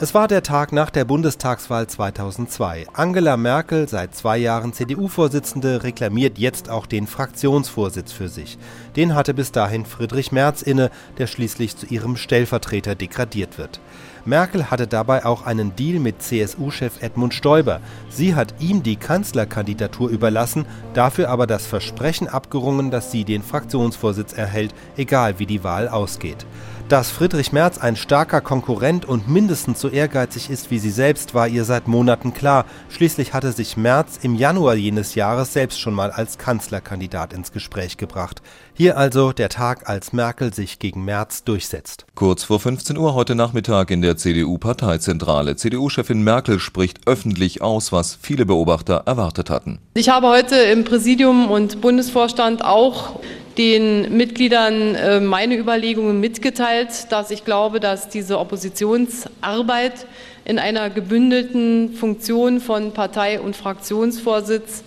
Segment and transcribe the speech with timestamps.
[0.00, 2.86] Es war der Tag nach der Bundestagswahl 2002.
[2.92, 8.58] Angela Merkel, seit zwei Jahren CDU-Vorsitzende, reklamiert jetzt auch den Fraktionsvorsitz für sich.
[8.94, 13.80] Den hatte bis dahin Friedrich Merz inne, der schließlich zu ihrem Stellvertreter degradiert wird.
[14.24, 17.80] Merkel hatte dabei auch einen Deal mit CSU-Chef Edmund Stoiber.
[18.08, 24.32] Sie hat ihm die Kanzlerkandidatur überlassen, dafür aber das Versprechen abgerungen, dass sie den Fraktionsvorsitz
[24.32, 26.46] erhält, egal wie die Wahl ausgeht.
[26.88, 31.46] Dass Friedrich Merz ein starker Konkurrent und mindestens so ehrgeizig ist wie sie selbst, war
[31.46, 32.64] ihr seit Monaten klar.
[32.88, 37.98] Schließlich hatte sich Merz im Januar jenes Jahres selbst schon mal als Kanzlerkandidat ins Gespräch
[37.98, 38.40] gebracht.
[38.72, 42.06] Hier also der Tag, als Merkel sich gegen Merz durchsetzt.
[42.14, 45.56] Kurz vor 15 Uhr heute Nachmittag in der CDU-Parteizentrale.
[45.56, 49.78] CDU-Chefin Merkel spricht öffentlich aus, was viele Beobachter erwartet hatten.
[49.92, 53.20] Ich habe heute im Präsidium und Bundesvorstand auch
[53.58, 60.06] den Mitgliedern äh, meine Überlegungen mitgeteilt, dass ich glaube, dass diese Oppositionsarbeit
[60.44, 64.84] in einer gebündelten Funktion von Partei- und Fraktionsvorsitz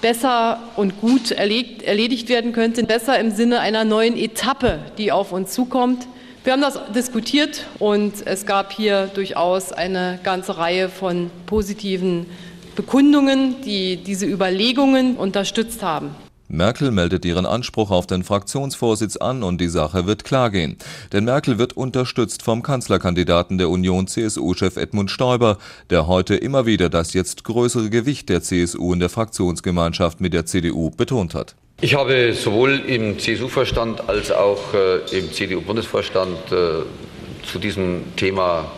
[0.00, 5.52] besser und gut erledigt werden könnte, besser im Sinne einer neuen Etappe, die auf uns
[5.52, 6.06] zukommt.
[6.44, 12.26] Wir haben das diskutiert und es gab hier durchaus eine ganze Reihe von positiven
[12.74, 16.27] Bekundungen, die diese Überlegungen unterstützt haben.
[16.50, 20.78] Merkel meldet ihren Anspruch auf den Fraktionsvorsitz an und die Sache wird klar gehen.
[21.12, 25.58] Denn Merkel wird unterstützt vom Kanzlerkandidaten der Union CSU-Chef Edmund Stoiber,
[25.90, 30.46] der heute immer wieder das jetzt größere Gewicht der CSU in der Fraktionsgemeinschaft mit der
[30.46, 31.54] CDU betont hat.
[31.82, 38.72] Ich habe sowohl im CSU-Vorstand als auch äh, im CDU-Bundesvorstand äh, zu diesem Thema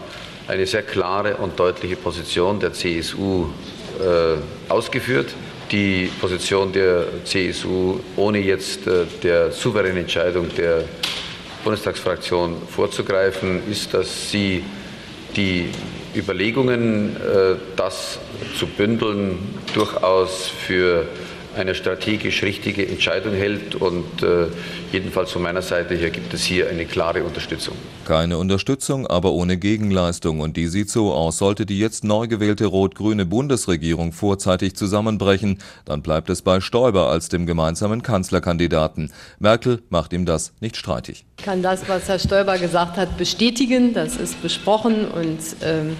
[0.48, 3.46] eine sehr klare und deutliche Position der CSU
[4.00, 4.36] äh,
[4.68, 5.34] ausgeführt
[5.70, 10.84] die Position der CSU, ohne jetzt äh, der souveränen Entscheidung der
[11.64, 14.64] Bundestagsfraktion vorzugreifen, ist, dass sie
[15.36, 15.70] die
[16.14, 18.18] Überlegungen, äh, das
[18.58, 19.38] zu bündeln,
[19.74, 21.06] durchaus für
[21.56, 23.74] eine strategisch richtige Entscheidung hält.
[23.74, 24.46] Und äh,
[24.92, 27.74] jedenfalls von meiner Seite her gibt es hier eine klare Unterstützung.
[28.04, 30.40] Keine Unterstützung, aber ohne Gegenleistung.
[30.40, 31.38] Und die sieht so aus.
[31.38, 37.28] Sollte die jetzt neu gewählte rot-grüne Bundesregierung vorzeitig zusammenbrechen, dann bleibt es bei Stoiber als
[37.28, 39.12] dem gemeinsamen Kanzlerkandidaten.
[39.38, 41.24] Merkel macht ihm das nicht streitig.
[41.38, 43.94] Ich kann das, was Herr Stoiber gesagt hat, bestätigen.
[43.94, 45.96] Das ist besprochen und ähm,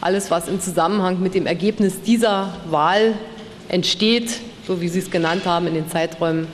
[0.00, 3.14] alles, was im Zusammenhang mit dem Ergebnis dieser Wahl
[3.68, 6.46] entsteht, so wie Sie es genannt haben in den Zeiträumen,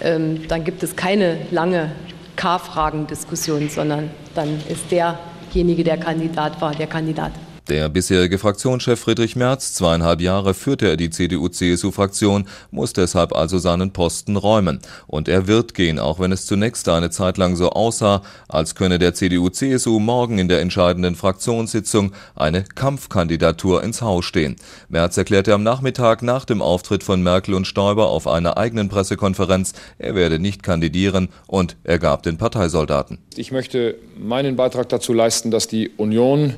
[0.00, 1.92] ähm, dann gibt es keine lange
[2.36, 7.32] K-Fragen-Diskussion, sondern dann ist derjenige, der Kandidat war, der Kandidat.
[7.68, 13.92] Der bisherige Fraktionschef Friedrich Merz, zweieinhalb Jahre führte er die CDU-CSU-Fraktion, muss deshalb also seinen
[13.92, 14.78] Posten räumen.
[15.06, 18.98] Und er wird gehen, auch wenn es zunächst eine Zeit lang so aussah, als könne
[18.98, 24.56] der CDU-CSU morgen in der entscheidenden Fraktionssitzung eine Kampfkandidatur ins Haus stehen.
[24.88, 29.74] Merz erklärte am Nachmittag nach dem Auftritt von Merkel und Stoiber auf einer eigenen Pressekonferenz,
[29.98, 33.18] er werde nicht kandidieren und er gab den Parteisoldaten.
[33.36, 36.54] Ich möchte meinen Beitrag dazu leisten, dass die Union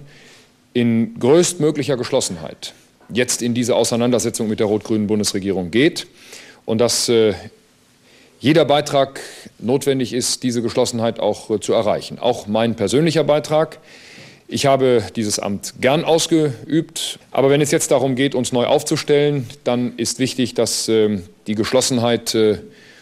[0.72, 2.74] in größtmöglicher Geschlossenheit
[3.12, 6.06] jetzt in diese Auseinandersetzung mit der rot-grünen Bundesregierung geht
[6.64, 7.34] und dass äh,
[8.38, 9.20] jeder Beitrag
[9.58, 12.18] notwendig ist, diese Geschlossenheit auch äh, zu erreichen.
[12.18, 13.78] Auch mein persönlicher Beitrag.
[14.48, 19.48] Ich habe dieses Amt gern ausgeübt, aber wenn es jetzt darum geht, uns neu aufzustellen,
[19.64, 22.36] dann ist wichtig, dass äh, die Geschlossenheit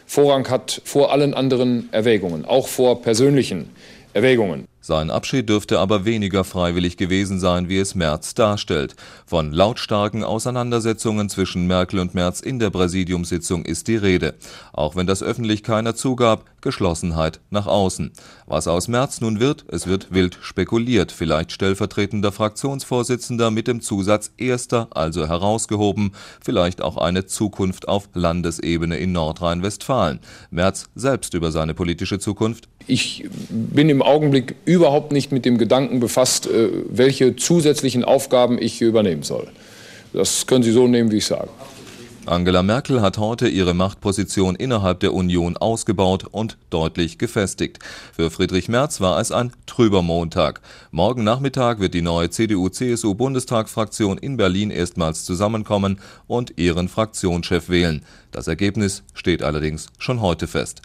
[0.06, 3.68] Vorrang hat vor allen anderen Erwägungen, auch vor persönlichen
[4.14, 4.66] Erwägungen.
[4.88, 8.96] Sein Abschied dürfte aber weniger freiwillig gewesen sein, wie es Merz darstellt.
[9.26, 14.36] Von lautstarken Auseinandersetzungen zwischen Merkel und Merz in der Präsidiumssitzung ist die Rede.
[14.72, 18.12] Auch wenn das öffentlich keiner zugab, Geschlossenheit nach außen.
[18.46, 21.12] Was aus Merz nun wird, es wird wild spekuliert.
[21.12, 26.12] Vielleicht stellvertretender Fraktionsvorsitzender mit dem Zusatz Erster, also herausgehoben.
[26.42, 30.20] Vielleicht auch eine Zukunft auf Landesebene in Nordrhein-Westfalen.
[30.50, 36.00] Merz selbst über seine politische Zukunft ich bin im Augenblick überhaupt nicht mit dem Gedanken
[36.00, 39.46] befasst, äh, welche zusätzlichen Aufgaben ich übernehmen soll.
[40.12, 41.50] Das können Sie so nehmen, wie ich sage.
[42.28, 47.78] Angela Merkel hat heute ihre Machtposition innerhalb der Union ausgebaut und deutlich gefestigt.
[48.14, 50.60] Für Friedrich Merz war es ein trüber Montag.
[50.90, 58.04] Morgen Nachmittag wird die neue CDU-CSU-Bundestagsfraktion in Berlin erstmals zusammenkommen und ihren Fraktionschef wählen.
[58.30, 60.82] Das Ergebnis steht allerdings schon heute fest.